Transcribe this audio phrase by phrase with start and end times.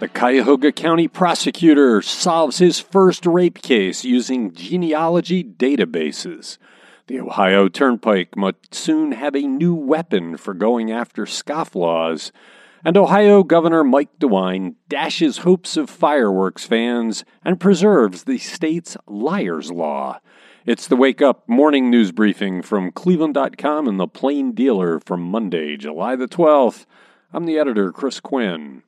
[0.00, 6.56] The Cuyahoga County prosecutor solves his first rape case using genealogy databases.
[7.08, 12.30] The Ohio Turnpike must soon have a new weapon for going after scofflaws.
[12.84, 19.72] And Ohio Governor Mike DeWine dashes hopes of fireworks fans and preserves the state's liar's
[19.72, 20.20] law.
[20.64, 25.76] It's the Wake Up Morning News Briefing from Cleveland.com and the Plain Dealer for Monday,
[25.76, 26.86] July the 12th.
[27.32, 28.84] I'm the editor, Chris Quinn.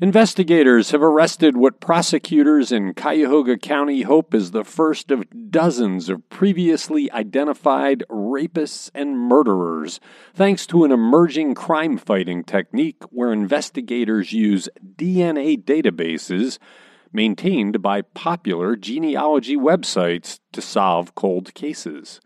[0.00, 6.28] Investigators have arrested what prosecutors in Cuyahoga County hope is the first of dozens of
[6.28, 10.00] previously identified rapists and murderers,
[10.34, 16.58] thanks to an emerging crime fighting technique where investigators use DNA databases
[17.12, 22.20] maintained by popular genealogy websites to solve cold cases.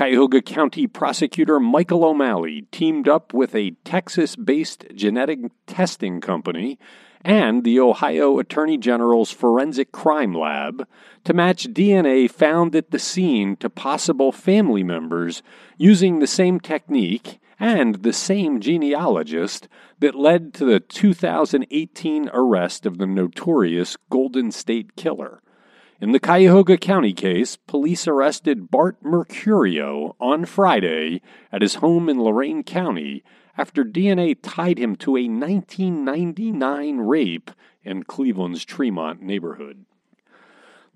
[0.00, 6.78] Cuyahoga County prosecutor Michael O'Malley teamed up with a Texas based genetic testing company
[7.20, 10.88] and the Ohio Attorney General's Forensic Crime Lab
[11.24, 15.42] to match DNA found at the scene to possible family members
[15.76, 22.96] using the same technique and the same genealogist that led to the 2018 arrest of
[22.96, 25.42] the notorious Golden State Killer.
[26.00, 31.20] In the Cuyahoga County case, police arrested Bart Mercurio on Friday
[31.52, 33.22] at his home in Lorain County
[33.58, 37.50] after DNA tied him to a 1999 rape
[37.84, 39.84] in Cleveland's Tremont neighborhood.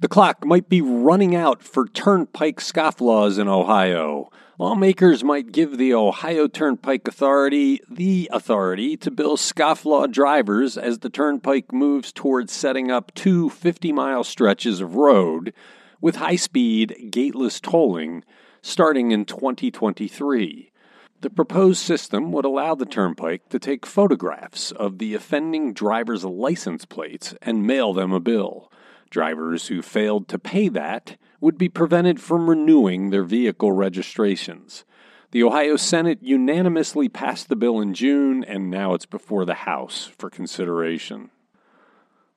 [0.00, 4.28] The clock might be running out for turnpike scofflaws in Ohio.
[4.59, 11.11] Lawmakers might give the Ohio Turnpike Authority the authority to bill scofflaw drivers as the
[11.11, 15.55] turnpike moves towards setting up two 50 mile stretches of road
[16.00, 18.25] with high speed, gateless tolling
[18.62, 20.72] starting in 2023.
[21.20, 26.84] The proposed system would allow the turnpike to take photographs of the offending driver's license
[26.84, 28.70] plates and mail them a bill.
[29.14, 34.84] Drivers who failed to pay that would be prevented from renewing their vehicle registrations.
[35.30, 40.10] The Ohio Senate unanimously passed the bill in June, and now it's before the House
[40.19, 41.30] for consideration.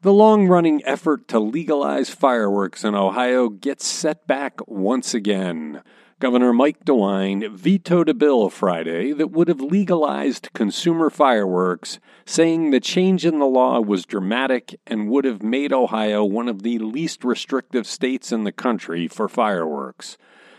[0.01, 5.81] The long running effort to legalize fireworks in Ohio gets set back once again.
[6.19, 12.79] Governor Mike DeWine vetoed a bill Friday that would have legalized consumer fireworks, saying the
[12.79, 17.23] change in the law was dramatic and would have made Ohio one of the least
[17.23, 20.17] restrictive states in the country for fireworks.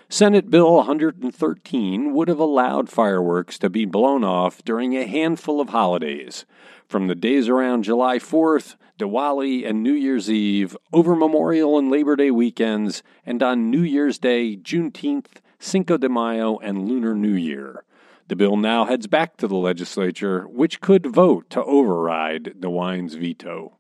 [0.08, 5.70] Senate Bill 113 would have allowed fireworks to be blown off during a handful of
[5.70, 6.46] holidays,
[6.86, 12.14] from the days around July 4th, Diwali, and New Year's Eve, over Memorial and Labor
[12.14, 17.84] Day weekends, and on New Year's Day, Juneteenth, Cinco de Mayo, and Lunar New Year.
[18.28, 23.78] The bill now heads back to the legislature, which could vote to override DeWine's veto.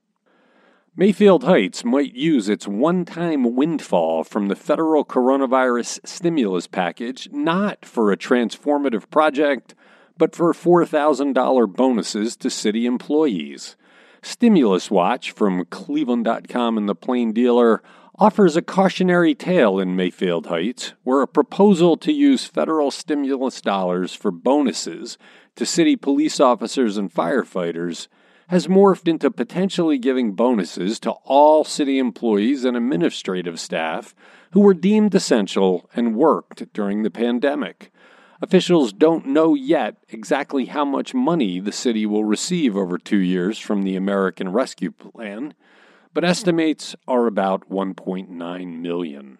[0.96, 7.84] Mayfield Heights might use its one time windfall from the federal coronavirus stimulus package not
[7.84, 9.76] for a transformative project,
[10.16, 13.76] but for $4,000 bonuses to city employees.
[14.22, 17.80] Stimulus Watch from Cleveland.com and the Plain Dealer
[18.20, 24.12] offers a cautionary tale in Mayfield Heights, where a proposal to use federal stimulus dollars
[24.12, 25.18] for bonuses
[25.54, 28.08] to city police officers and firefighters
[28.48, 34.16] has morphed into potentially giving bonuses to all city employees and administrative staff
[34.52, 37.92] who were deemed essential and worked during the pandemic.
[38.40, 43.58] Officials don't know yet exactly how much money the city will receive over two years
[43.58, 45.54] from the American Rescue Plan
[46.12, 49.38] but estimates are about 1.9 million.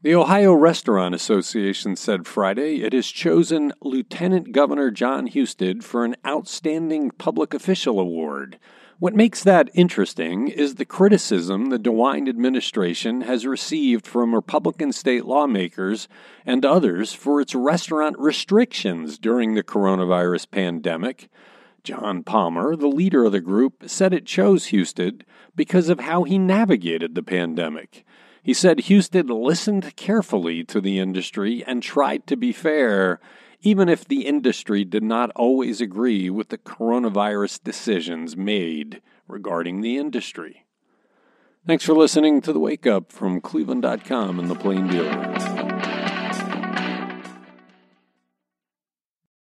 [0.00, 6.14] The Ohio Restaurant Association said Friday it has chosen Lieutenant Governor Jon Husted for an
[6.24, 8.60] Outstanding Public Official Award.
[9.00, 15.24] What makes that interesting is the criticism the DeWine administration has received from Republican state
[15.24, 16.06] lawmakers
[16.46, 21.28] and others for its restaurant restrictions during the coronavirus pandemic.
[21.88, 25.24] John Palmer, the leader of the group, said it chose Husted
[25.56, 28.04] because of how he navigated the pandemic.
[28.42, 33.20] He said Husted listened carefully to the industry and tried to be fair,
[33.62, 39.96] even if the industry did not always agree with the coronavirus decisions made regarding the
[39.96, 40.66] industry.
[41.66, 45.57] Thanks for listening to the Wake Up from Cleveland.com and the Plain Dealer.